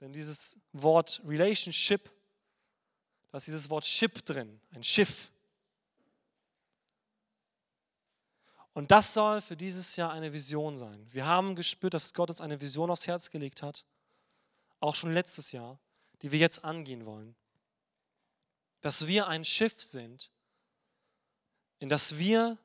[0.00, 2.10] Denn dieses Wort Relationship,
[3.30, 5.30] da ist dieses Wort Ship drin, ein Schiff.
[8.74, 11.06] Und das soll für dieses Jahr eine Vision sein.
[11.10, 13.86] Wir haben gespürt, dass Gott uns eine Vision aufs Herz gelegt hat,
[14.80, 15.78] auch schon letztes Jahr,
[16.20, 17.34] die wir jetzt angehen wollen.
[18.82, 20.30] Dass wir ein Schiff sind,
[21.78, 22.58] in das wir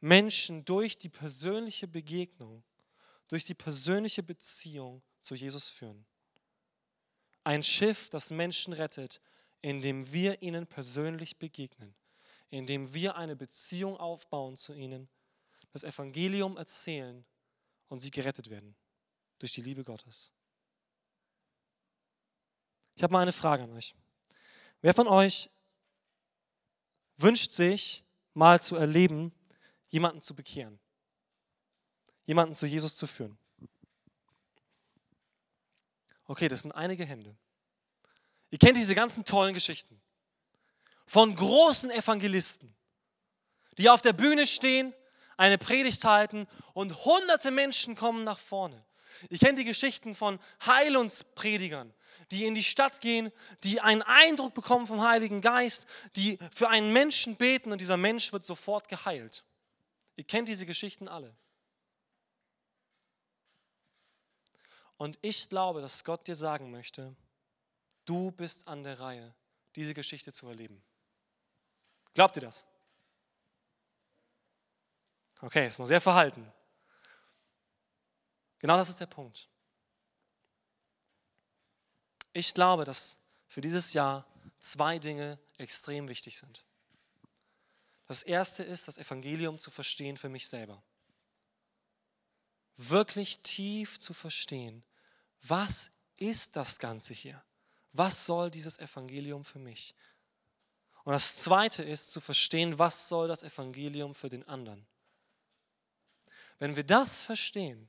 [0.00, 2.62] Menschen durch die persönliche Begegnung,
[3.28, 6.06] durch die persönliche Beziehung zu Jesus führen.
[7.44, 9.20] Ein Schiff, das Menschen rettet,
[9.62, 11.94] indem wir ihnen persönlich begegnen,
[12.50, 15.08] indem wir eine Beziehung aufbauen zu ihnen
[15.72, 17.24] das Evangelium erzählen
[17.88, 18.74] und sie gerettet werden
[19.38, 20.32] durch die Liebe Gottes.
[22.94, 23.94] Ich habe mal eine Frage an euch.
[24.80, 25.48] Wer von euch
[27.16, 28.04] wünscht sich
[28.34, 29.32] mal zu erleben,
[29.88, 30.78] jemanden zu bekehren?
[32.24, 33.38] Jemanden zu Jesus zu führen?
[36.30, 37.34] Okay, das sind einige Hände.
[38.50, 40.00] Ihr kennt diese ganzen tollen Geschichten
[41.04, 42.72] von großen Evangelisten,
[43.78, 44.94] die auf der Bühne stehen
[45.36, 48.80] eine Predigt halten und hunderte Menschen kommen nach vorne.
[49.28, 51.92] Ich kenne die Geschichten von Heilungspredigern,
[52.30, 53.32] die in die Stadt gehen,
[53.64, 58.32] die einen Eindruck bekommen vom Heiligen Geist, die für einen Menschen beten und dieser Mensch
[58.32, 59.42] wird sofort geheilt.
[60.14, 61.34] Ihr kennt diese Geschichten alle.
[65.00, 67.16] Und ich glaube, dass Gott dir sagen möchte,
[68.04, 69.34] du bist an der Reihe,
[69.74, 70.82] diese Geschichte zu erleben.
[72.12, 72.66] Glaubt ihr das?
[75.40, 76.52] Okay, ist noch sehr verhalten.
[78.58, 79.48] Genau das ist der Punkt.
[82.34, 84.26] Ich glaube, dass für dieses Jahr
[84.58, 86.62] zwei Dinge extrem wichtig sind.
[88.04, 90.82] Das erste ist, das Evangelium zu verstehen für mich selber.
[92.76, 94.84] Wirklich tief zu verstehen,
[95.42, 97.42] was ist das Ganze hier?
[97.92, 99.94] Was soll dieses Evangelium für mich?
[101.04, 104.86] Und das zweite ist zu verstehen, was soll das Evangelium für den anderen?
[106.58, 107.88] Wenn wir das verstehen,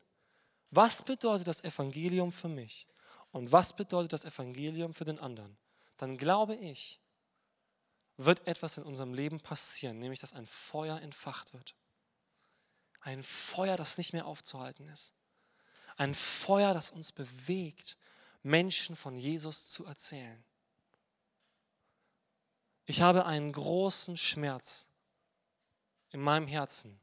[0.72, 2.88] was bedeutet das Evangelium für mich
[3.32, 5.58] und was bedeutet das Evangelium für den anderen,
[5.98, 7.00] dann glaube ich,
[8.18, 11.76] wird etwas in unserem Leben passieren, nämlich dass ein Feuer entfacht wird.
[13.02, 15.14] Ein Feuer, das nicht mehr aufzuhalten ist.
[16.02, 17.96] Ein Feuer, das uns bewegt,
[18.42, 20.44] Menschen von Jesus zu erzählen.
[22.88, 24.88] Ich habe einen großen Schmerz
[26.10, 27.00] in meinem Herzen,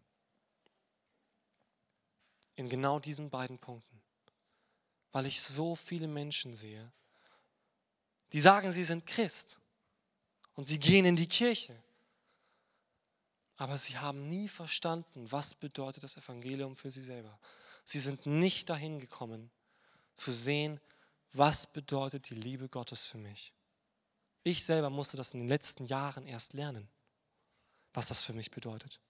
[2.57, 4.03] in genau diesen beiden Punkten,
[5.13, 6.91] weil ich so viele Menschen sehe,
[8.33, 9.61] die sagen, sie sind Christ
[10.55, 11.81] und sie gehen in die Kirche,
[13.59, 17.39] aber sie haben nie verstanden, was bedeutet das Evangelium für sie selber.
[17.89, 19.51] Sie sind nicht dahin gekommen,
[20.15, 20.79] zu sehen,
[21.33, 23.55] was bedeutet die Liebe Gottes für mich.
[24.43, 26.87] Ich selber musste das in den letzten Jahren erst lernen,
[27.95, 29.01] was das für mich bedeutet.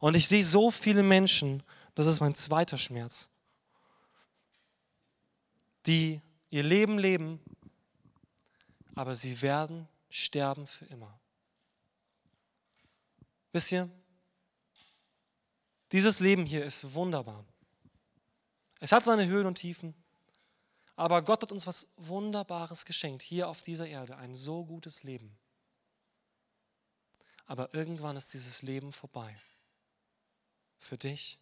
[0.00, 1.62] Und ich sehe so viele Menschen,
[1.94, 3.28] das ist mein zweiter Schmerz,
[5.84, 7.38] die ihr Leben leben,
[8.94, 11.20] aber sie werden sterben für immer.
[13.52, 13.90] Wisst ihr,
[15.94, 17.44] dieses Leben hier ist wunderbar.
[18.80, 19.94] Es hat seine Höhen und Tiefen,
[20.96, 25.38] aber Gott hat uns was Wunderbares geschenkt, hier auf dieser Erde, ein so gutes Leben.
[27.46, 29.36] Aber irgendwann ist dieses Leben vorbei.
[30.78, 31.38] Für dich,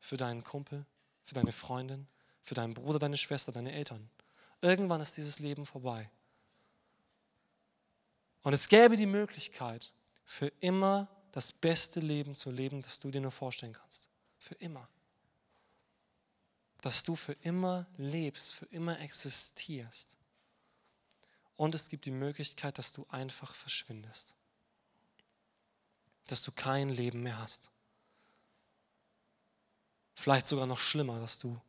[0.00, 0.86] für deinen Kumpel,
[1.24, 2.08] für deine Freundin,
[2.42, 4.08] für deinen Bruder, deine Schwester, deine Eltern.
[4.62, 6.10] Irgendwann ist dieses Leben vorbei.
[8.40, 9.92] Und es gäbe die Möglichkeit,
[10.24, 14.08] für immer das beste Leben zu leben, das du dir nur vorstellen kannst.
[14.38, 14.88] Für immer.
[16.80, 20.16] Dass du für immer lebst, für immer existierst.
[21.56, 24.36] Und es gibt die Möglichkeit, dass du einfach verschwindest.
[26.26, 27.68] Dass du kein Leben mehr hast.
[30.14, 31.60] Vielleicht sogar noch schlimmer, dass du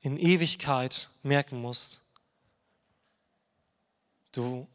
[0.00, 2.02] in Ewigkeit merken musst,
[4.30, 4.68] du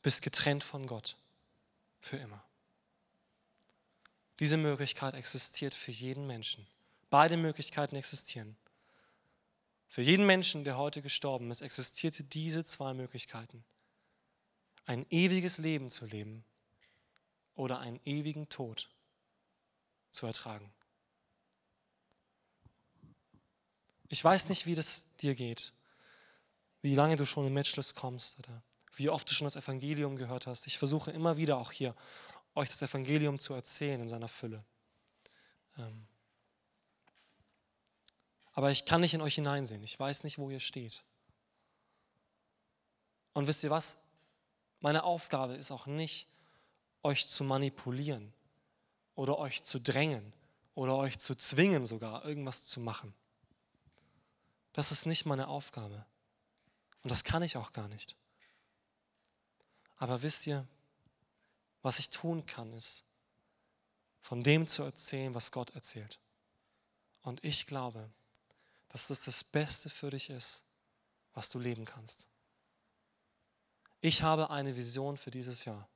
[0.00, 1.18] bist getrennt von Gott
[2.00, 2.47] für immer.
[4.40, 6.66] Diese Möglichkeit existiert für jeden Menschen.
[7.10, 8.56] Beide Möglichkeiten existieren.
[9.88, 13.64] Für jeden Menschen, der heute gestorben ist, existierte diese zwei Möglichkeiten.
[14.84, 16.44] Ein ewiges Leben zu leben
[17.54, 18.90] oder einen ewigen Tod
[20.10, 20.70] zu ertragen.
[24.08, 25.72] Ich weiß nicht, wie das dir geht,
[26.80, 28.62] wie lange du schon im Matchless kommst oder
[28.94, 30.66] wie oft du schon das Evangelium gehört hast.
[30.66, 31.94] Ich versuche immer wieder auch hier
[32.58, 34.64] euch das Evangelium zu erzählen in seiner Fülle.
[35.78, 36.06] Ähm,
[38.58, 39.84] Aber ich kann nicht in euch hineinsehen.
[39.84, 41.04] Ich weiß nicht, wo ihr steht.
[43.32, 43.98] Und wisst ihr was?
[44.80, 46.28] Meine Aufgabe ist auch nicht,
[47.04, 48.32] euch zu manipulieren
[49.14, 50.32] oder euch zu drängen
[50.74, 53.14] oder euch zu zwingen sogar, irgendwas zu machen.
[54.72, 56.04] Das ist nicht meine Aufgabe.
[57.04, 58.16] Und das kann ich auch gar nicht.
[59.98, 60.66] Aber wisst ihr,
[61.88, 63.06] was ich tun kann, ist,
[64.20, 66.20] von dem zu erzählen, was Gott erzählt.
[67.22, 68.10] Und ich glaube,
[68.88, 70.64] dass das das Beste für dich ist,
[71.32, 72.26] was du leben kannst.
[74.02, 75.88] Ich habe eine Vision für dieses Jahr.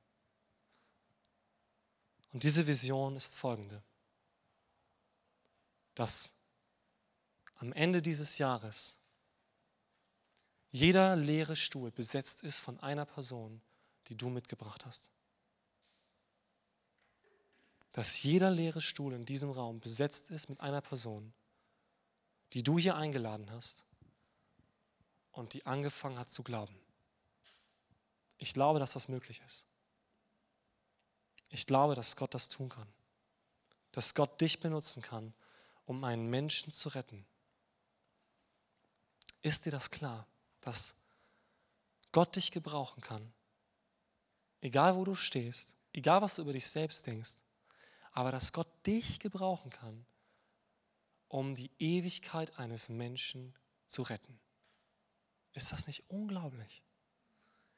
[2.33, 3.83] Und diese Vision ist folgende,
[5.95, 6.31] dass
[7.57, 8.97] am Ende dieses Jahres
[10.71, 13.61] jeder leere Stuhl besetzt ist von einer Person,
[14.07, 15.11] die du mitgebracht hast.
[17.93, 21.33] Dass jeder leere Stuhl in diesem Raum besetzt ist mit einer Person,
[22.53, 23.85] die du hier eingeladen hast
[25.31, 26.79] und die angefangen hat zu glauben.
[28.39, 29.67] Ich glaube, dass das möglich ist.
[31.49, 32.89] Ich glaube, dass Gott das tun kann.
[33.93, 35.35] Dass Gott dich benutzen kann,
[35.85, 37.27] um einen Menschen zu retten.
[39.43, 40.27] Ist dir das klar,
[40.61, 40.95] dass
[42.11, 43.33] Gott dich gebrauchen kann?
[44.61, 47.37] Egal wo du stehst, egal was du über dich selbst denkst,
[48.13, 50.07] aber dass Gott dich gebrauchen kann,
[51.29, 53.55] um die Ewigkeit eines Menschen
[53.87, 54.39] zu retten.
[55.55, 56.83] Ist das nicht unglaublich?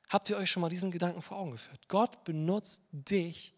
[0.08, 1.88] Habt ihr euch schon mal diesen Gedanken vor Augen geführt?
[1.88, 3.54] Gott benutzt dich,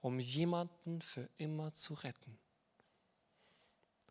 [0.00, 2.38] um jemanden für immer zu retten.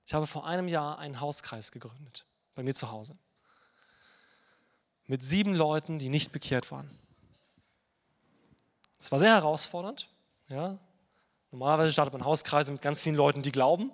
[0.06, 3.18] Ich habe vor einem Jahr einen Hauskreis gegründet, bei mir zu Hause.
[5.08, 6.90] Mit sieben Leuten, die nicht bekehrt waren.
[9.00, 10.10] Es war sehr herausfordernd.
[10.48, 10.80] Ja.
[11.56, 13.90] Normalerweise startet man Hauskreise mit ganz vielen Leuten, die glauben.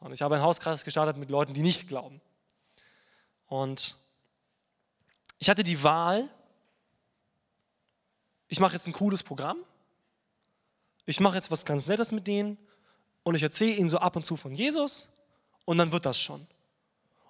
[0.00, 2.20] Und ich habe einen Hauskreis gestartet mit Leuten, die nicht glauben.
[3.46, 3.96] Und
[5.38, 6.28] ich hatte die Wahl,
[8.48, 9.56] ich mache jetzt ein cooles Programm,
[11.06, 12.58] ich mache jetzt was ganz Nettes mit denen
[13.22, 15.08] und ich erzähle ihnen so ab und zu von Jesus
[15.64, 16.46] und dann wird das schon.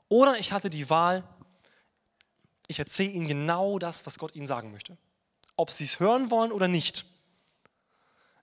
[0.08, 1.22] Oder ich hatte die Wahl,
[2.66, 4.98] ich erzähle ihnen genau das, was Gott ihnen sagen möchte.
[5.54, 7.06] Ob sie es hören wollen oder nicht.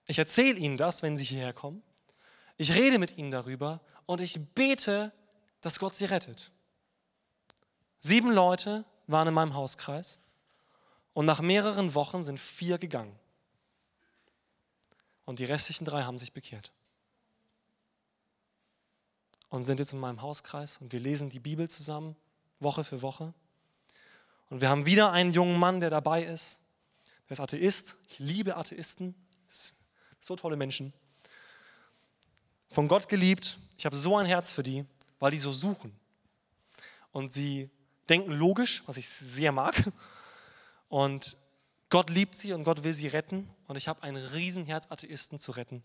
[0.06, 1.82] Ich erzähle ihnen das, wenn sie hierher kommen.
[2.56, 5.12] Ich rede mit ihnen darüber und ich bete,
[5.60, 6.50] dass Gott sie rettet.
[8.00, 10.20] Sieben Leute waren in meinem Hauskreis
[11.14, 13.16] und nach mehreren Wochen sind vier gegangen.
[15.24, 16.72] Und die restlichen drei haben sich bekehrt.
[19.48, 22.16] Und sind jetzt in meinem Hauskreis und wir lesen die Bibel zusammen,
[22.58, 23.34] Woche für Woche.
[24.50, 26.58] Und wir haben wieder einen jungen Mann, der dabei ist.
[27.28, 27.96] Der ist Atheist.
[28.08, 29.14] Ich liebe Atheisten.
[30.22, 30.92] So tolle Menschen.
[32.70, 33.58] Von Gott geliebt.
[33.76, 34.84] Ich habe so ein Herz für die,
[35.18, 35.92] weil die so suchen.
[37.10, 37.68] Und sie
[38.08, 39.74] denken logisch, was ich sehr mag.
[40.88, 41.36] Und
[41.88, 43.50] Gott liebt sie und Gott will sie retten.
[43.66, 45.82] Und ich habe ein Riesenherz, Atheisten zu retten.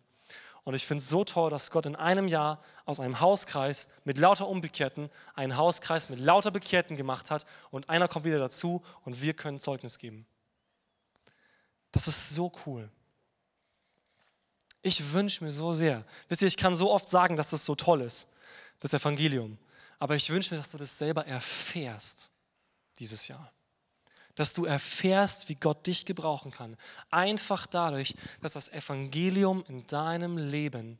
[0.63, 4.19] Und ich finde es so toll, dass Gott in einem Jahr aus einem Hauskreis mit
[4.19, 7.47] lauter Unbekehrten einen Hauskreis mit lauter Bekehrten gemacht hat.
[7.71, 10.27] Und einer kommt wieder dazu und wir können Zeugnis geben.
[11.91, 12.91] Das ist so cool.
[14.87, 16.05] Ich wünsche mir so sehr.
[16.29, 18.29] Wisst ihr, ich kann so oft sagen, dass das so toll ist,
[18.79, 19.57] das Evangelium.
[19.99, 22.31] Aber ich wünsche mir, dass du das selber erfährst
[22.99, 23.51] dieses Jahr
[24.37, 26.77] dass du erfährst, wie Gott dich gebrauchen kann.
[27.09, 30.99] Einfach dadurch, dass das Evangelium in deinem Leben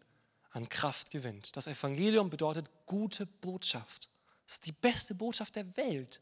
[0.53, 1.55] an Kraft gewinnt.
[1.55, 4.09] Das Evangelium bedeutet gute Botschaft.
[4.47, 6.19] Das ist die beste Botschaft der Welt.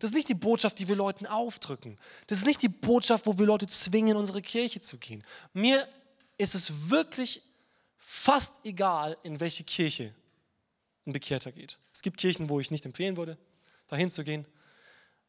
[0.00, 1.96] Das ist nicht die Botschaft, die wir Leuten aufdrücken.
[2.26, 5.22] Das ist nicht die Botschaft, wo wir Leute zwingen, in unsere Kirche zu gehen.
[5.52, 5.86] Mir
[6.38, 7.42] ist es wirklich
[7.96, 10.14] fast egal, in welche Kirche
[11.06, 11.78] ein Bekehrter geht.
[11.92, 13.38] Es gibt Kirchen, wo ich nicht empfehlen würde,
[13.88, 14.46] dahin zu gehen.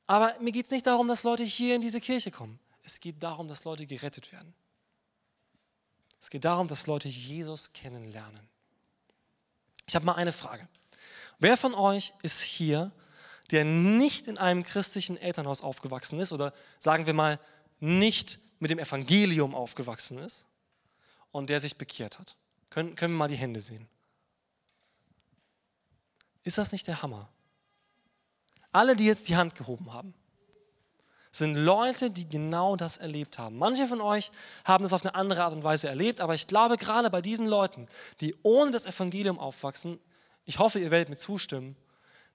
[0.08, 2.60] Aber mir geht es nicht darum, dass Leute hier in diese Kirche kommen.
[2.84, 4.54] Es geht darum, dass Leute gerettet werden.
[6.20, 8.48] Es geht darum, dass Leute Jesus kennenlernen.
[9.88, 10.68] Ich habe mal eine Frage.
[11.40, 12.92] Wer von euch ist hier,
[13.52, 17.40] der nicht in einem christlichen Elternhaus aufgewachsen ist oder sagen wir mal
[17.80, 20.48] nicht mit dem Evangelium aufgewachsen ist
[21.34, 22.38] und der sich bekehrt hat?
[22.70, 23.90] Können, können wir mal die Hände sehen?
[26.44, 27.28] Ist das nicht der Hammer?
[28.72, 30.14] Alle, die jetzt die Hand gehoben haben,
[31.32, 33.58] sind Leute, die genau das erlebt haben.
[33.58, 34.32] Manche von euch
[34.66, 37.48] haben es auf eine andere Art und Weise erlebt, aber ich glaube gerade bei diesen
[37.48, 37.88] Leuten,
[38.22, 40.00] die ohne das Evangelium aufwachsen,
[40.46, 41.76] ich hoffe, ihr werdet mir zustimmen,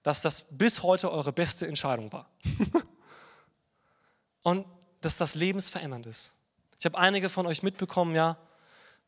[0.03, 2.29] dass das bis heute eure beste Entscheidung war.
[4.43, 4.67] und
[5.01, 6.35] dass das lebensverändernd ist.
[6.81, 8.37] Ich habe einige von euch mitbekommen, ja,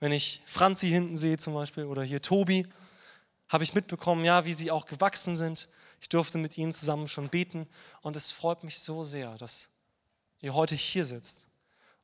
[0.01, 2.67] wenn ich Franzi hinten sehe zum Beispiel oder hier Tobi,
[3.49, 5.69] habe ich mitbekommen, ja, wie sie auch gewachsen sind.
[6.01, 7.69] Ich durfte mit ihnen zusammen schon beten
[8.01, 9.69] und es freut mich so sehr, dass
[10.41, 11.49] ihr heute hier sitzt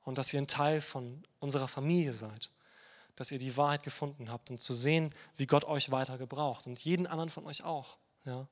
[0.02, 2.50] und dass ihr ein Teil von unserer Familie seid,
[3.14, 6.84] dass ihr die Wahrheit gefunden habt und zu sehen, wie Gott euch weiter gebraucht und
[6.84, 7.96] jeden anderen von euch auch.
[8.24, 8.46] Ja.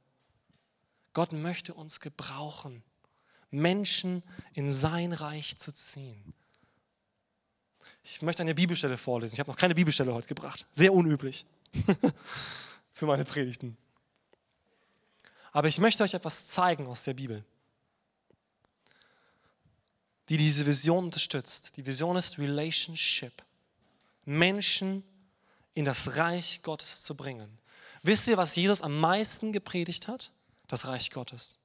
[1.13, 2.83] Gott möchte uns gebrauchen,
[3.51, 4.23] Menschen
[4.53, 6.35] in sein Reich zu ziehen.
[8.03, 9.35] Ich möchte eine Bibelstelle vorlesen.
[9.35, 10.67] Ich habe noch keine Bibelstelle heute gebracht.
[10.73, 11.47] Sehr unüblich
[12.93, 13.77] für meine Predigten.
[15.53, 17.45] Aber ich möchte euch etwas zeigen aus der Bibel,
[20.29, 21.77] die diese Vision unterstützt.
[21.77, 23.33] Die Vision ist Relationship.
[24.25, 25.05] Menschen
[25.75, 27.59] in das Reich Gottes zu bringen.
[28.03, 30.33] Wisst ihr, was Jesus am meisten gepredigt hat?
[30.69, 31.59] Das Reich Gottes.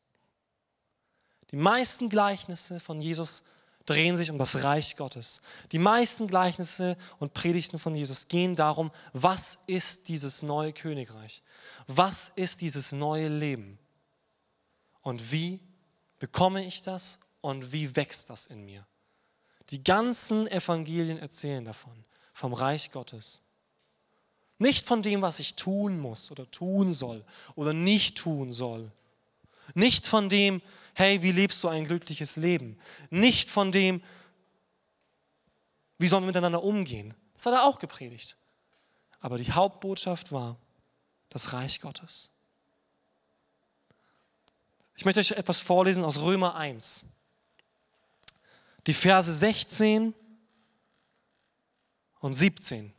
[1.51, 3.43] Die meisten Gleichnisse von Jesus
[3.89, 5.41] drehen sich um das Reich Gottes.
[5.71, 11.41] Die meisten Gleichnisse und Predigten von Jesus gehen darum, was ist dieses neue Königreich?
[11.87, 13.79] Was ist dieses neue Leben?
[15.01, 15.59] Und wie
[16.19, 18.85] bekomme ich das und wie wächst das in mir?
[19.69, 23.41] Die ganzen Evangelien erzählen davon, vom Reich Gottes.
[24.59, 27.23] Nicht von dem, was ich tun muss oder tun soll
[27.55, 28.91] oder nicht tun soll.
[29.73, 30.61] Nicht von dem,
[30.93, 32.79] hey, wie lebst du ein glückliches Leben?
[33.09, 34.01] Nicht von dem,
[35.97, 37.13] wie sollen wir miteinander umgehen?
[37.35, 38.37] Das hat er auch gepredigt.
[39.19, 40.57] Aber die Hauptbotschaft war
[41.29, 42.31] das Reich Gottes.
[44.95, 47.05] Ich möchte euch etwas vorlesen aus Römer 1.
[48.87, 50.13] Die Verse 16
[52.19, 52.93] und 17.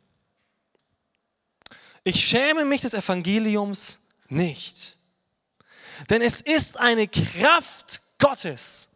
[2.05, 4.97] Ich schäme mich des Evangeliums nicht
[6.09, 8.89] denn es ist eine Kraft Gottes,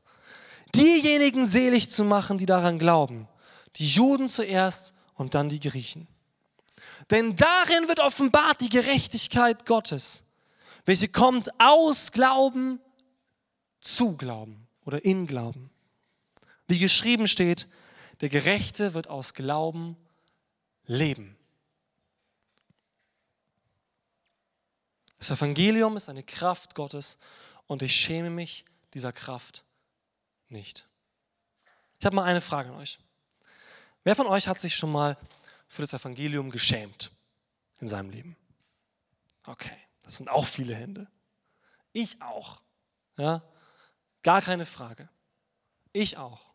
[0.74, 3.28] diejenigen selig zu machen, die daran glauben.
[3.76, 6.08] Die Juden zuerst und dann die Griechen.
[7.10, 10.24] Denn darin wird offenbart die Gerechtigkeit Gottes,
[10.86, 12.80] welche kommt aus Glauben
[13.80, 15.70] zu Glauben oder in Glauben.
[16.66, 17.66] Wie geschrieben steht,
[18.20, 19.96] der Gerechte wird aus Glauben
[20.86, 21.36] leben.
[25.26, 27.16] Das Evangelium ist eine Kraft Gottes
[27.66, 29.64] und ich schäme mich dieser Kraft
[30.48, 30.86] nicht.
[31.98, 32.98] Ich habe mal eine Frage an euch.
[34.02, 35.16] Wer von euch hat sich schon mal
[35.66, 37.10] für das Evangelium geschämt
[37.80, 38.36] in seinem Leben?
[39.46, 41.06] Okay, das sind auch viele Hände.
[41.94, 42.60] Ich auch.
[43.16, 43.42] Ja?
[44.22, 45.08] Gar keine Frage.
[45.94, 46.52] Ich auch.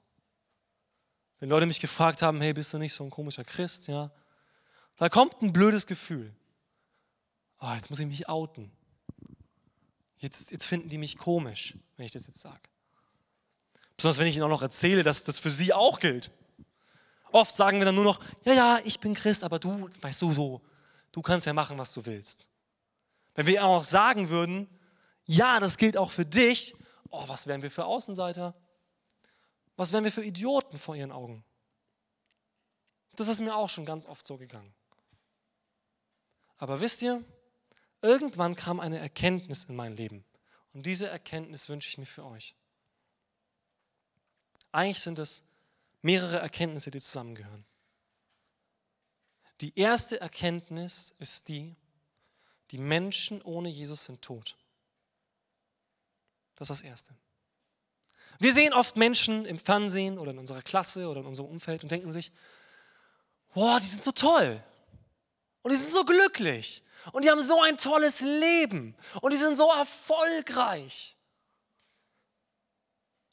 [1.40, 4.12] Wenn Leute mich gefragt haben, hey, bist du nicht so ein komischer Christ, ja?
[4.98, 6.36] Da kommt ein blödes Gefühl
[7.60, 8.72] oh, jetzt muss ich mich outen.
[10.18, 12.62] Jetzt, jetzt finden die mich komisch, wenn ich das jetzt sage.
[13.96, 16.32] Besonders wenn ich ihnen auch noch erzähle, dass das für sie auch gilt.
[17.32, 20.34] Oft sagen wir dann nur noch, ja, ja, ich bin Christ, aber du, weißt du
[20.34, 20.62] so,
[21.12, 22.50] du kannst ja machen, was du willst.
[23.36, 24.68] Wenn wir auch sagen würden,
[25.26, 26.76] ja, das gilt auch für dich,
[27.10, 28.56] oh, was wären wir für Außenseiter?
[29.76, 31.44] Was wären wir für Idioten vor ihren Augen?
[33.16, 34.74] Das ist mir auch schon ganz oft so gegangen.
[36.58, 37.24] Aber wisst ihr,
[38.02, 40.24] Irgendwann kam eine Erkenntnis in mein Leben.
[40.74, 42.56] Und diese Erkenntnis wünsche ich mir für euch.
[44.72, 45.44] Eigentlich sind es
[46.02, 47.66] mehrere Erkenntnisse, die zusammengehören.
[49.62, 51.76] Die erste Erkenntnis ist die,
[52.72, 54.56] die Menschen ohne Jesus sind tot.
[56.56, 57.16] Das ist das Erste.
[58.38, 61.92] Wir sehen oft Menschen im Fernsehen oder in unserer Klasse oder in unserem Umfeld und
[61.92, 62.32] denken sich,
[63.54, 64.64] wow, die sind so toll
[65.62, 68.96] und die sind so glücklich und die haben so ein tolles Leben.
[69.22, 71.16] Und die sind so erfolgreich.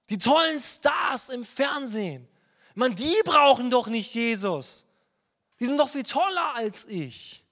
[0.08, 2.28] Die tollen Stars im Fernsehen.
[2.74, 4.86] Man, die brauchen doch nicht Jesus.
[5.58, 7.44] Die sind doch viel toller als ich.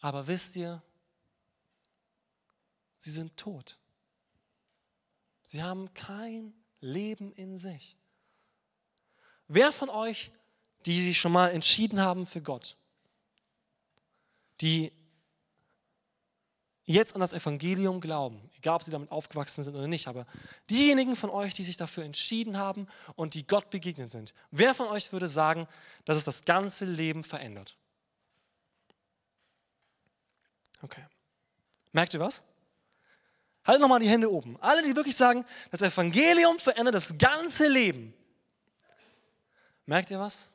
[0.00, 0.82] Aber wisst ihr,
[3.00, 3.78] sie sind tot.
[5.42, 7.96] Sie haben kein Leben in sich.
[9.48, 10.32] Wer von euch,
[10.84, 12.76] die sich schon mal entschieden haben für Gott,
[14.60, 14.92] die
[16.84, 20.24] jetzt an das Evangelium glauben, egal ob sie damit aufgewachsen sind oder nicht, aber
[20.70, 22.86] diejenigen von euch, die sich dafür entschieden haben
[23.16, 25.66] und die Gott begegnet sind, wer von euch würde sagen,
[26.04, 27.76] dass es das ganze Leben verändert?
[30.82, 31.04] Okay.
[31.92, 32.44] Merkt ihr was?
[33.64, 34.56] Haltet nochmal die Hände oben.
[34.60, 38.14] Alle, die wirklich sagen, das Evangelium verändert das ganze Leben.
[39.86, 40.50] Merkt ihr was?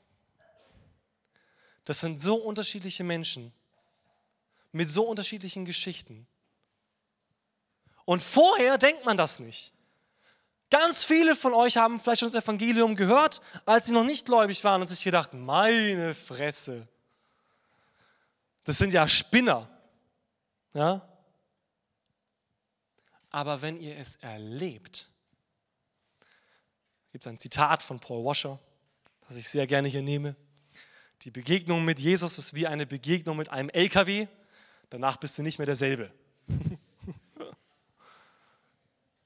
[1.84, 3.51] Das sind so unterschiedliche Menschen,
[4.72, 6.28] mit so unterschiedlichen Geschichten.
[8.06, 9.74] Und vorher denkt man das nicht.
[10.70, 14.63] Ganz viele von euch haben vielleicht schon das Evangelium gehört, als sie noch nicht gläubig
[14.63, 16.88] waren und sich gedacht, meine Fresse.
[18.63, 19.70] Das sind ja Spinner.
[20.74, 21.08] Ja?
[23.30, 25.10] Aber wenn ihr es erlebt,
[27.12, 28.60] gibt es ein Zitat von Paul Washer,
[29.28, 30.36] das ich sehr gerne hier nehme.
[31.24, 34.28] Die Begegnung mit Jesus ist wie eine Begegnung mit einem LKW.
[34.91, 36.12] Danach bist du nicht mehr derselbe.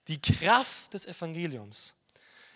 [0.07, 1.95] Die Kraft des Evangeliums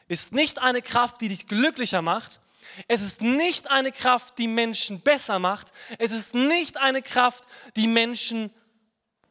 [0.08, 2.40] ist nicht eine Kraft, die dich glücklicher macht.
[2.88, 5.74] Es ist nicht eine Kraft, die Menschen besser macht.
[5.98, 8.54] Es ist nicht eine Kraft, die Menschen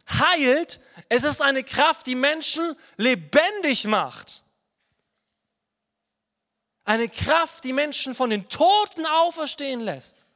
[0.08, 0.80] heilt.
[1.08, 4.42] Es ist eine Kraft, die Menschen lebendig macht.
[6.84, 10.27] Eine Kraft, die Menschen von den Toten auferstehen lässt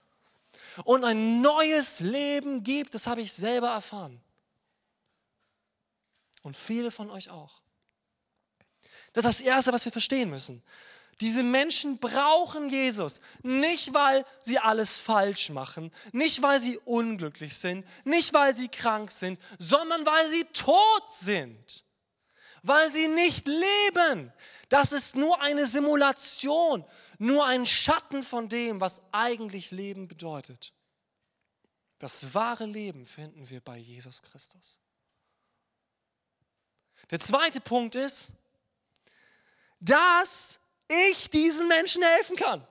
[0.84, 2.94] und ein neues Leben gibt.
[2.94, 4.20] Das habe ich selber erfahren.
[6.42, 7.62] Und viele von euch auch.
[9.12, 10.62] Das ist das Erste, was wir verstehen müssen.
[11.20, 17.86] Diese Menschen brauchen Jesus, nicht weil sie alles falsch machen, nicht weil sie unglücklich sind,
[18.04, 21.84] nicht weil sie krank sind, sondern weil sie tot sind,
[22.62, 24.32] weil sie nicht leben,
[24.68, 26.84] das ist nur eine Simulation,
[27.22, 30.72] nur ein Schatten von dem, was eigentlich Leben bedeutet.
[32.00, 34.80] Das wahre Leben finden wir bei Jesus Christus.
[37.10, 38.32] Der zweite Punkt ist,
[39.78, 42.66] dass ich diesen Menschen helfen kann.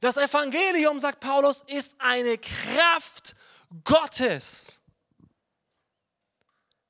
[0.00, 3.36] Das Evangelium, sagt Paulus, ist eine Kraft
[3.84, 4.80] Gottes.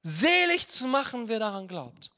[0.03, 2.11] Selig zu machen, wer daran glaubt.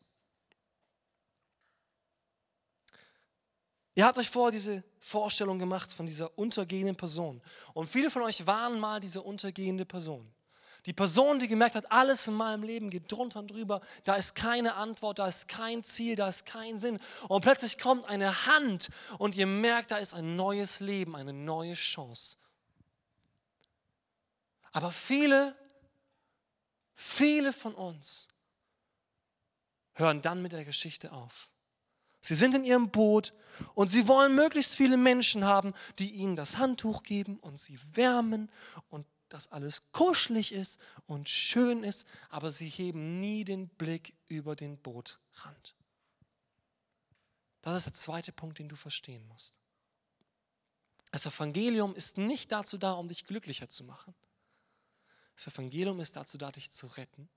[3.99, 7.43] Ihr habt euch vor diese Vorstellung gemacht von dieser untergehenden Person.
[7.75, 10.33] Und viele von euch waren mal diese untergehende Person.
[10.87, 14.37] Die Person, die gemerkt hat, alles in meinem Leben geht drunter und drüber, da ist
[14.37, 17.00] keine Antwort, da ist kein Ziel, da ist kein Sinn.
[17.26, 18.88] Und plötzlich kommt eine Hand
[19.19, 22.37] und ihr merkt, da ist ein neues Leben, eine neue Chance.
[24.71, 25.57] Aber viele,
[26.95, 28.28] viele von uns
[29.95, 31.51] hören dann mit der Geschichte auf.
[32.29, 33.33] Sie sind in ihrem Boot
[33.75, 38.53] und sie wollen möglichst viele Menschen haben, die ihnen das Handtuch geben und sie wärmen
[38.91, 44.57] und dass alles kuschelig ist und schön ist, aber sie heben nie den Blick über
[44.57, 45.75] den Bootrand.
[47.62, 49.59] Das ist der zweite Punkt, den du verstehen musst.
[51.11, 54.14] Das Evangelium ist nicht dazu da, um dich glücklicher zu machen.
[55.35, 57.31] Das Evangelium ist dazu da, dich zu retten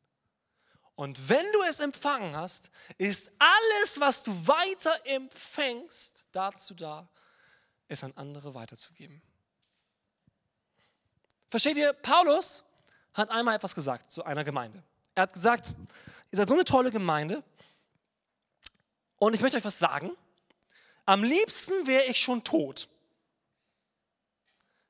[0.96, 7.10] und wenn du es empfangen hast, ist alles, was du weiter empfängst, dazu da,
[7.88, 9.22] es an andere weiterzugeben.
[11.50, 11.94] Versteht ihr?
[11.94, 12.64] Paulus
[13.14, 14.84] hat einmal etwas gesagt zu einer Gemeinde.
[15.16, 15.74] Er hat gesagt,
[16.32, 17.44] ihr seid so eine tolle Gemeinde
[19.18, 20.12] und ich möchte euch was sagen.
[21.06, 22.88] Am liebsten wäre ich schon tot.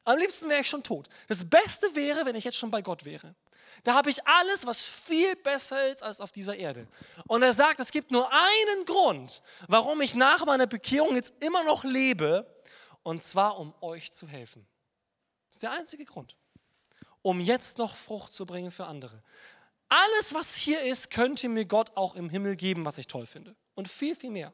[0.04, 1.10] Am liebsten wäre ich schon tot.
[1.28, 3.36] Das Beste wäre, wenn ich jetzt schon bei Gott wäre.
[3.84, 6.88] Da habe ich alles, was viel besser ist als auf dieser Erde.
[7.28, 11.63] Und er sagt, es gibt nur einen Grund, warum ich nach meiner Bekehrung jetzt immer
[11.63, 12.46] noch lebe,
[13.04, 14.67] und zwar um euch zu helfen.
[15.50, 16.36] Das ist der einzige Grund.
[17.24, 19.24] Um jetzt noch Frucht zu bringen für andere.
[19.89, 23.56] Alles, was hier ist, könnte mir Gott auch im Himmel geben, was ich toll finde.
[23.76, 24.54] Und viel, viel mehr.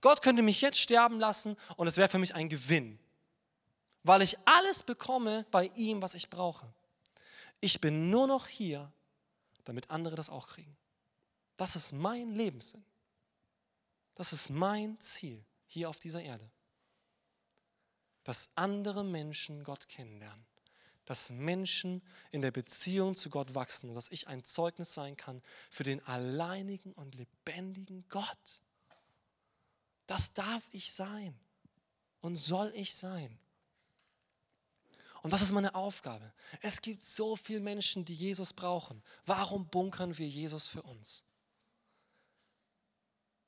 [0.00, 2.98] Gott könnte mich jetzt sterben lassen und es wäre für mich ein Gewinn,
[4.02, 6.66] weil ich alles bekomme bei ihm, was ich brauche.
[7.64, 8.92] Ich bin nur noch hier,
[9.64, 10.76] damit andere das auch kriegen.
[11.56, 12.84] Das ist mein Lebenssinn.
[14.16, 16.50] Das ist mein Ziel hier auf dieser Erde.
[18.22, 20.44] Dass andere Menschen Gott kennenlernen.
[21.06, 25.42] Dass Menschen in der Beziehung zu Gott wachsen und dass ich ein Zeugnis sein kann
[25.70, 28.60] für den alleinigen und lebendigen Gott.
[30.06, 31.34] Das darf ich sein
[32.20, 33.38] und soll ich sein.
[35.24, 36.34] Und das ist meine Aufgabe.
[36.60, 39.02] Es gibt so viele Menschen, die Jesus brauchen.
[39.24, 41.24] Warum bunkern wir Jesus für uns?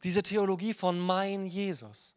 [0.02, 2.16] Diese Theologie von mein Jesus.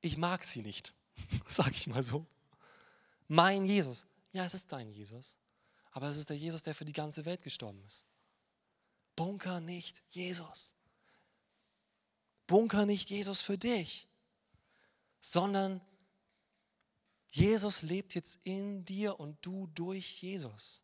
[0.00, 0.94] Ich mag sie nicht,
[1.46, 2.26] sage ich mal so.
[3.26, 4.06] Mein Jesus.
[4.32, 5.36] Ja, es ist dein Jesus.
[5.90, 8.06] Aber es ist der Jesus, der für die ganze Welt gestorben ist.
[9.16, 10.76] Bunker nicht Jesus.
[12.46, 14.06] Bunker nicht Jesus für dich,
[15.20, 15.80] sondern
[17.30, 20.82] Jesus lebt jetzt in dir und du durch Jesus.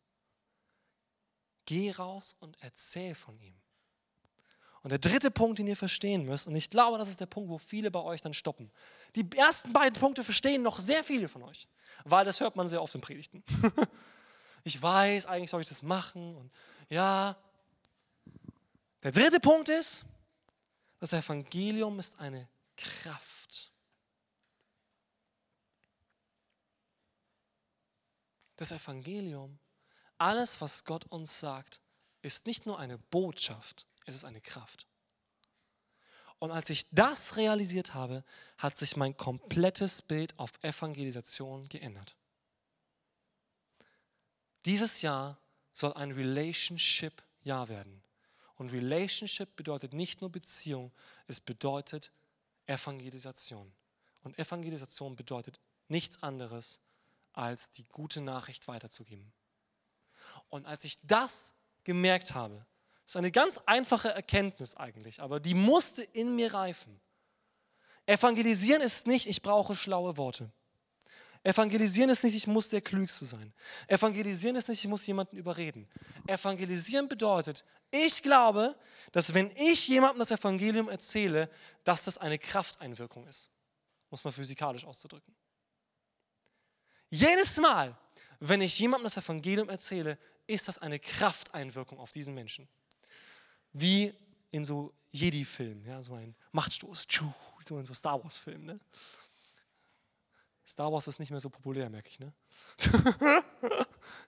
[1.65, 3.55] Geh raus und erzähl von ihm.
[4.83, 7.49] Und der dritte Punkt, den ihr verstehen müsst, und ich glaube, das ist der Punkt,
[7.49, 8.71] wo viele bei euch dann stoppen.
[9.15, 11.67] Die ersten beiden Punkte verstehen noch sehr viele von euch,
[12.05, 13.43] weil das hört man sehr oft in Predigten.
[14.63, 16.51] ich weiß, eigentlich soll ich das machen und
[16.89, 17.35] ja.
[19.03, 20.05] Der dritte Punkt ist,
[20.99, 23.36] das Evangelium ist eine Kraft.
[28.57, 29.59] Das Evangelium,
[30.17, 31.79] alles, was Gott uns sagt,
[32.21, 34.87] ist nicht nur eine Botschaft, es ist eine Kraft.
[36.39, 38.23] Und als ich das realisiert habe,
[38.57, 42.15] hat sich mein komplettes Bild auf Evangelisation geändert.
[44.65, 45.39] Dieses Jahr
[45.73, 48.03] soll ein Relationship-Jahr werden.
[48.55, 50.91] Und Relationship bedeutet nicht nur Beziehung,
[51.27, 52.11] es bedeutet
[52.65, 53.71] Evangelisation.
[54.21, 56.81] Und Evangelisation bedeutet nichts anderes,
[57.37, 59.31] als die gute Nachricht weiterzugeben.
[60.49, 62.65] Und als ich das gemerkt habe,
[63.05, 66.99] ist eine ganz einfache Erkenntnis eigentlich, aber die musste in mir reifen.
[68.05, 70.51] Evangelisieren ist nicht, ich brauche schlaue Worte.
[71.43, 73.53] Evangelisieren ist nicht, ich muss der Klügste sein.
[73.87, 75.87] Evangelisieren ist nicht, ich muss jemanden überreden.
[76.25, 78.75] Evangelisieren bedeutet, ich glaube,
[79.11, 81.49] dass wenn ich jemandem das Evangelium erzähle,
[81.83, 83.49] dass das eine Krafteinwirkung ist.
[84.09, 85.35] Muss man physikalisch auszudrücken.
[87.09, 87.95] Jedes Mal,
[88.39, 92.67] wenn ich jemandem das Evangelium erzähle, ist das eine Krafteinwirkung auf diesen Menschen.
[93.73, 94.13] Wie
[94.51, 97.07] in so Jedi-Filmen, ja, so ein Machtstoß,
[97.67, 98.65] so in so Star Wars-Filmen.
[98.65, 98.79] Ne?
[100.65, 102.19] Star Wars ist nicht mehr so populär, merke ich.
[102.19, 102.33] Ne?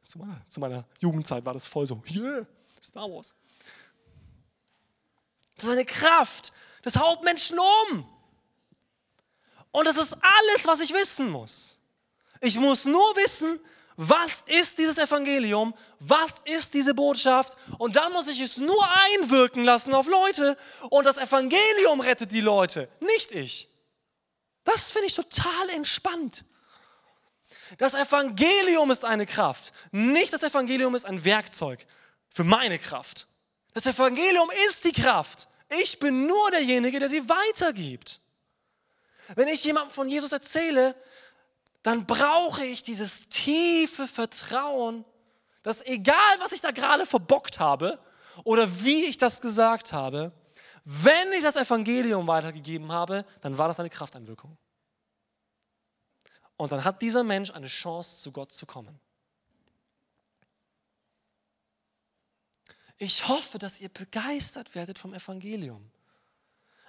[0.07, 2.45] zu, meiner, zu meiner Jugendzeit war das voll so, yeah,
[2.81, 3.33] Star Wars.
[5.55, 8.09] Das ist eine Kraft, das haut Menschen um.
[9.71, 11.78] Und das ist alles, was ich wissen muss.
[12.41, 13.59] Ich muss nur wissen,
[14.01, 19.65] was ist dieses Evangelium, was ist diese Botschaft und dann muss ich es nur einwirken
[19.65, 20.57] lassen auf Leute
[20.89, 23.67] und das Evangelium rettet die Leute, nicht ich.
[24.63, 26.45] Das finde ich total entspannt.
[27.77, 31.85] Das Evangelium ist eine Kraft, nicht das Evangelium ist ein Werkzeug
[32.29, 33.27] für meine Kraft.
[33.73, 35.49] Das Evangelium ist die Kraft.
[35.81, 38.21] Ich bin nur derjenige, der sie weitergibt.
[39.35, 40.95] Wenn ich jemandem von Jesus erzähle,
[41.83, 45.05] dann brauche ich dieses tiefe Vertrauen,
[45.63, 47.99] dass egal, was ich da gerade verbockt habe
[48.43, 50.31] oder wie ich das gesagt habe,
[50.83, 54.57] wenn ich das Evangelium weitergegeben habe, dann war das eine Krafteinwirkung.
[56.57, 58.99] Und dann hat dieser Mensch eine Chance, zu Gott zu kommen.
[62.97, 65.89] Ich hoffe, dass ihr begeistert werdet vom Evangelium.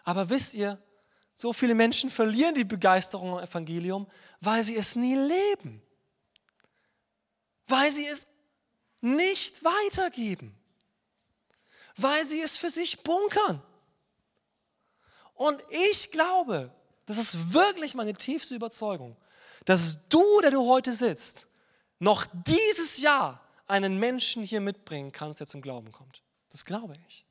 [0.03, 0.83] Aber wisst ihr,
[1.41, 4.07] so viele Menschen verlieren die Begeisterung am Evangelium,
[4.41, 5.81] weil sie es nie leben.
[7.67, 8.27] Weil sie es
[9.01, 10.55] nicht weitergeben.
[11.97, 13.63] Weil sie es für sich bunkern.
[15.33, 16.75] Und ich glaube,
[17.07, 19.17] das ist wirklich meine tiefste Überzeugung,
[19.65, 21.47] dass du, der du heute sitzt,
[21.99, 26.23] noch dieses Jahr einen Menschen hier mitbringen kannst, der zum Glauben kommt.
[26.51, 27.25] Das glaube ich.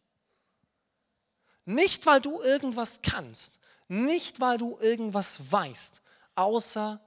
[1.66, 6.02] Nicht, weil du irgendwas kannst, nicht, weil du irgendwas weißt,
[6.36, 7.02] außer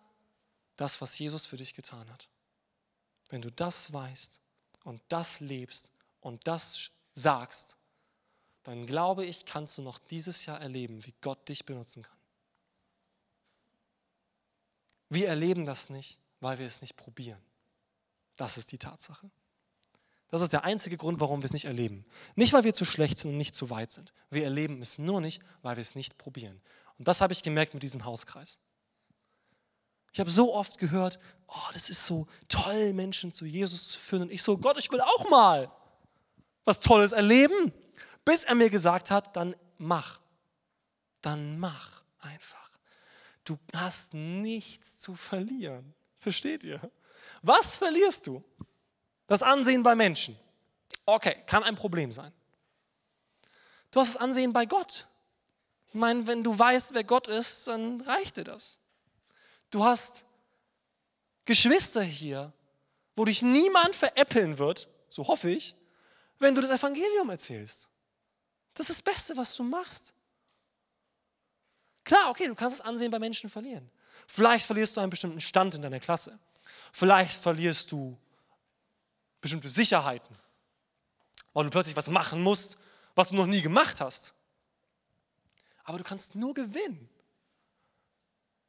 [0.77, 2.29] das, was Jesus für dich getan hat.
[3.29, 4.41] Wenn du das weißt
[4.85, 7.77] und das lebst und das sagst,
[8.65, 12.19] dann glaube ich, kannst du noch dieses Jahr erleben, wie Gott dich benutzen kann.
[15.09, 17.43] Wir erleben das nicht, weil wir es nicht probieren.
[18.37, 19.31] Das ist die Tatsache.
[20.33, 22.07] Das ist der einzige Grund, warum wir es nicht erleben.
[22.37, 24.15] Nicht, weil wir zu schlecht sind und nicht zu weit sind.
[24.31, 26.63] Wir erleben es nur nicht, weil wir es nicht probieren.
[26.99, 28.59] Und das habe ich gemerkt mit diesem Hauskreis.
[30.11, 31.19] Ich habe so oft gehört,
[31.49, 34.23] oh, das ist so toll, Menschen zu Jesus zu führen.
[34.23, 35.71] Und ich so, Gott, ich will auch mal
[36.65, 37.71] was Tolles erleben.
[38.25, 40.19] Bis er mir gesagt hat, dann mach.
[41.21, 42.71] Dann mach einfach.
[43.45, 45.93] Du hast nichts zu verlieren.
[46.21, 46.81] Versteht ihr?
[47.43, 48.43] Was verlierst du?
[49.33, 50.39] Das Ansehen bei Menschen.
[51.07, 52.35] Okay, kann ein Problem sein.
[53.91, 55.07] Du hast das Ansehen bei Gott.
[55.89, 58.79] Ich meine, wenn du weißt, wer Gott ist, dann reicht dir das.
[59.71, 60.27] Du hast
[61.47, 62.53] Geschwister hier,
[63.17, 65.75] wo dich niemand veräppeln wird, so hoffe ich,
[66.39, 67.89] wenn du das Evangelium erzählst.
[68.75, 70.13] Das ist das Beste, was du machst.
[72.05, 73.91] Klar, okay, du kannst das Ansehen bei Menschen verlieren.
[74.27, 76.39] Vielleicht verlierst du einen bestimmten Stand in deiner Klasse.
[76.93, 78.19] Vielleicht verlierst du
[79.43, 80.35] bestimmte Sicherheiten,
[81.53, 82.79] weil du plötzlich was machen musst,
[83.15, 84.35] was du noch nie gemacht hast.
[85.85, 87.11] Aber du kannst nur gewinnen.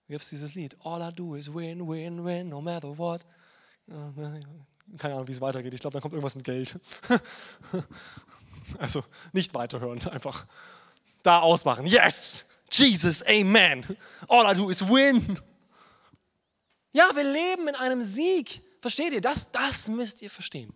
[0.08, 3.22] Da gibt es dieses Lied, All I do is win, win, win, no matter what.
[3.88, 5.74] Keine Ahnung, wie es weitergeht.
[5.74, 6.78] Ich glaube, da kommt irgendwas mit Geld.
[8.80, 10.48] Also nicht weiterhören, einfach
[11.22, 11.86] da ausmachen.
[11.86, 13.86] Yes, Jesus, Amen.
[14.28, 15.38] All I do is win.
[16.92, 18.62] Ja, wir leben in einem Sieg.
[18.84, 19.22] Versteht ihr?
[19.22, 20.72] Das, das müsst ihr verstehen.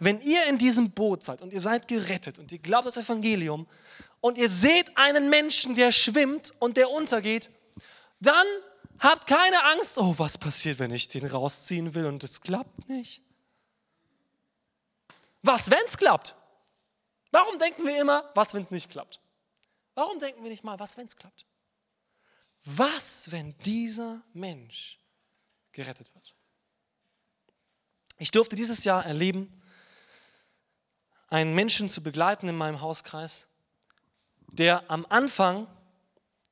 [0.00, 3.68] Wenn ihr in diesem Boot seid und ihr seid gerettet und ihr glaubt das Evangelium
[4.20, 7.50] und ihr seht einen Menschen, der schwimmt und der untergeht,
[8.18, 8.46] dann
[8.98, 13.22] Habt keine Angst, oh, was passiert, wenn ich den rausziehen will und es klappt nicht?
[15.42, 16.34] Was, wenn es klappt?
[17.30, 19.20] Warum denken wir immer, was, wenn es nicht klappt?
[19.94, 21.44] Warum denken wir nicht mal, was, wenn es klappt?
[22.64, 24.98] Was, wenn dieser Mensch
[25.72, 26.34] gerettet wird?
[28.24, 29.50] Ich durfte dieses Jahr erleben,
[31.28, 33.48] einen Menschen zu begleiten in meinem Hauskreis,
[34.50, 35.66] der am Anfang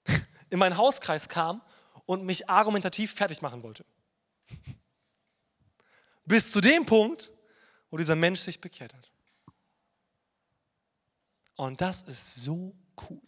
[0.50, 1.62] in meinen Hauskreis kam
[2.04, 3.86] und mich argumentativ fertig machen wollte.
[6.26, 7.32] Bis zu dem Punkt,
[7.90, 9.10] wo dieser Mensch sich bekehrt hat.
[11.56, 12.76] Und das ist so
[13.08, 13.22] cool.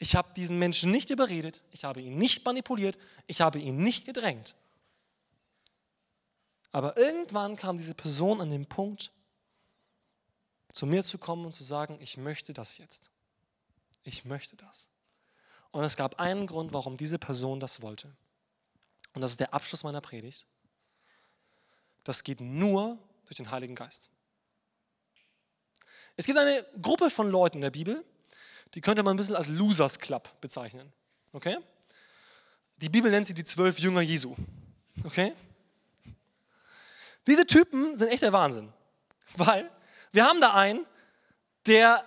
[0.00, 4.04] Ich habe diesen Menschen nicht überredet, ich habe ihn nicht manipuliert, ich habe ihn nicht
[4.04, 4.56] gedrängt.
[6.72, 9.12] Aber irgendwann kam diese Person an den Punkt,
[10.72, 13.10] zu mir zu kommen und zu sagen, ich möchte das jetzt.
[14.02, 14.88] Ich möchte das.
[15.70, 18.14] Und es gab einen Grund, warum diese Person das wollte.
[19.14, 20.46] Und das ist der Abschluss meiner Predigt.
[22.04, 24.08] Das geht nur durch den Heiligen Geist.
[26.16, 28.04] Es gibt eine Gruppe von Leuten in der Bibel,
[28.74, 30.92] die könnte man ein bisschen als Losers Club bezeichnen.
[31.32, 31.58] Okay?
[32.76, 34.34] Die Bibel nennt sie die zwölf Jünger Jesu.
[35.04, 35.32] Okay?
[37.28, 38.72] Diese Typen sind echt der Wahnsinn.
[39.36, 39.70] Weil
[40.12, 40.86] wir haben da einen,
[41.66, 42.04] der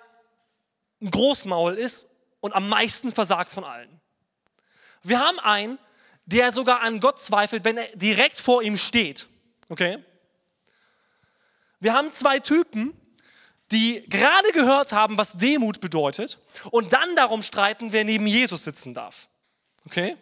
[0.99, 2.07] ein Großmaul ist
[2.39, 4.01] und am meisten versagt von allen.
[5.03, 5.77] Wir haben einen,
[6.25, 9.27] der sogar an Gott zweifelt, wenn er direkt vor ihm steht.
[9.69, 10.03] Okay?
[11.79, 12.93] Wir haben zwei Typen,
[13.71, 16.39] die gerade gehört haben, was Demut bedeutet
[16.71, 19.27] und dann darum streiten, wer neben Jesus sitzen darf.
[19.85, 20.17] Okay?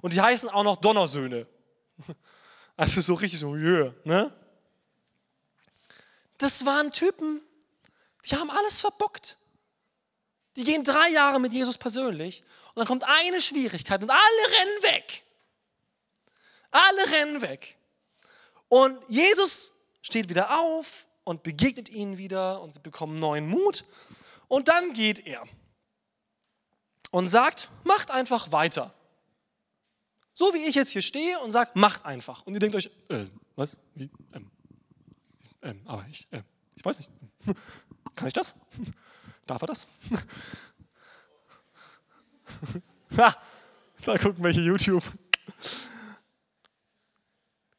[0.00, 1.46] Und die heißen auch noch Donnersöhne.
[2.76, 4.32] Also so richtig so, yeah, ne?
[6.38, 7.40] Das waren Typen,
[8.24, 9.36] die haben alles verbockt.
[10.56, 12.42] Die gehen drei Jahre mit Jesus persönlich
[12.74, 15.22] und dann kommt eine Schwierigkeit und alle rennen weg.
[16.70, 17.76] Alle rennen weg.
[18.68, 23.84] Und Jesus steht wieder auf und begegnet ihnen wieder und sie bekommen neuen Mut.
[24.48, 25.44] Und dann geht er
[27.10, 28.94] und sagt, macht einfach weiter.
[30.34, 32.46] So wie ich jetzt hier stehe und sage, macht einfach.
[32.46, 33.76] Und ihr denkt euch, äh, was?
[33.94, 34.10] Wie?
[34.32, 34.50] Ähm,
[35.62, 36.42] ähm, aber ich, äh,
[36.74, 37.10] ich weiß nicht.
[38.16, 38.54] Kann ich das?
[39.46, 39.86] Darf er das?
[43.16, 43.36] ha,
[44.04, 45.04] da gucken welche YouTube.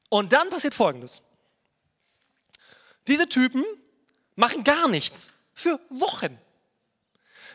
[0.09, 1.21] Und dann passiert Folgendes.
[3.07, 3.63] Diese Typen
[4.35, 6.37] machen gar nichts für Wochen.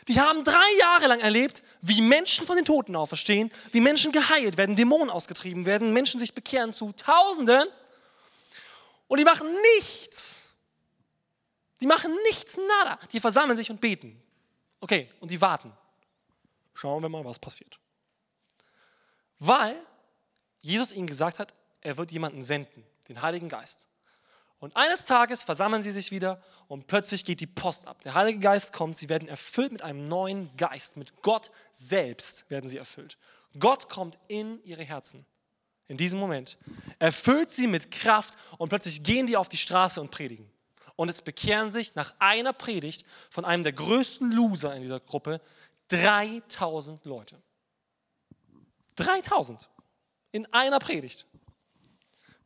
[0.09, 4.57] Die haben drei Jahre lang erlebt, wie Menschen von den Toten auferstehen, wie Menschen geheilt
[4.57, 7.69] werden, Dämonen ausgetrieben werden, Menschen sich bekehren zu Tausenden.
[9.07, 10.55] Und die machen nichts.
[11.81, 12.99] Die machen nichts, nada.
[13.13, 14.21] Die versammeln sich und beten.
[14.81, 15.73] Okay, und die warten.
[16.75, 17.79] Schauen wir mal, was passiert.
[19.39, 19.77] Weil
[20.61, 23.89] Jesus ihnen gesagt hat, er wird jemanden senden, den Heiligen Geist.
[24.61, 28.03] Und eines Tages versammeln sie sich wieder und plötzlich geht die Post ab.
[28.03, 30.97] Der Heilige Geist kommt, sie werden erfüllt mit einem neuen Geist.
[30.97, 33.19] Mit Gott selbst werden sie erfüllt.
[33.59, 35.25] Gott kommt in ihre Herzen.
[35.87, 36.59] In diesem Moment
[36.99, 40.51] erfüllt sie mit Kraft und plötzlich gehen die auf die Straße und predigen.
[40.97, 45.41] Und es bekehren sich nach einer Predigt von einem der größten Loser in dieser Gruppe
[45.89, 47.41] 3000 Leute.
[48.97, 49.71] 3000
[50.33, 51.27] in einer Predigt.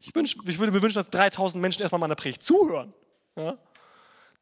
[0.04, 2.92] Ich, wünsch, ich würde mir wünschen, dass 3000 Menschen erstmal meiner Predigt zuhören.
[3.36, 3.56] Ja?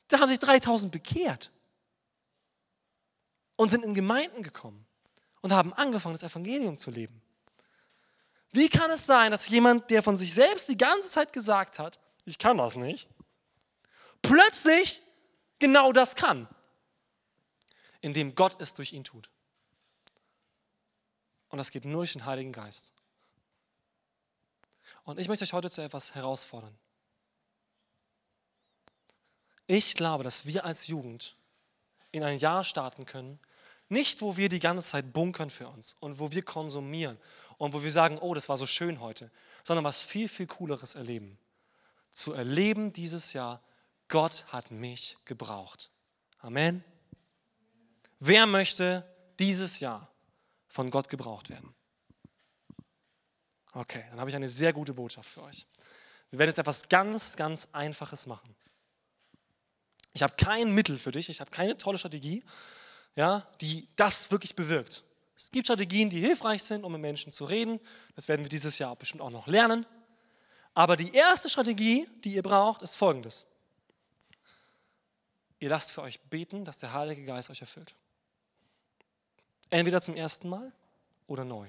[0.08, 1.52] Da haben sich 3000 bekehrt
[3.56, 4.86] und sind in Gemeinden gekommen
[5.42, 7.20] und haben angefangen, das Evangelium zu leben.
[8.52, 12.00] Wie kann es sein, dass jemand, der von sich selbst die ganze Zeit gesagt hat,
[12.24, 13.06] ich kann das nicht,
[14.22, 15.02] plötzlich
[15.58, 16.48] genau das kann,
[18.00, 19.28] indem Gott es durch ihn tut?
[21.50, 22.94] Und das geht nur durch den Heiligen Geist.
[25.04, 26.76] Und ich möchte euch heute zu etwas herausfordern.
[29.66, 31.36] Ich glaube, dass wir als Jugend
[32.10, 33.38] in ein Jahr starten können,
[33.88, 37.18] nicht wo wir die ganze Zeit bunkern für uns und wo wir konsumieren
[37.58, 39.30] und wo wir sagen, oh, das war so schön heute,
[39.64, 41.38] sondern was viel, viel cooleres erleben.
[42.12, 43.62] Zu erleben dieses Jahr,
[44.08, 45.90] Gott hat mich gebraucht.
[46.38, 46.84] Amen.
[48.18, 49.04] Wer möchte
[49.38, 50.10] dieses Jahr
[50.66, 51.74] von Gott gebraucht werden?
[53.72, 55.66] Okay, dann habe ich eine sehr gute Botschaft für euch.
[56.30, 58.54] Wir werden jetzt etwas ganz, ganz Einfaches machen.
[60.12, 62.42] Ich habe kein Mittel für dich, ich habe keine tolle Strategie,
[63.14, 65.04] ja, die das wirklich bewirkt.
[65.36, 67.80] Es gibt Strategien, die hilfreich sind, um mit Menschen zu reden.
[68.14, 69.86] Das werden wir dieses Jahr bestimmt auch noch lernen.
[70.74, 73.46] Aber die erste Strategie, die ihr braucht, ist folgendes.
[75.58, 77.94] Ihr lasst für euch beten, dass der Heilige Geist euch erfüllt.
[79.70, 80.72] Entweder zum ersten Mal
[81.26, 81.68] oder neu.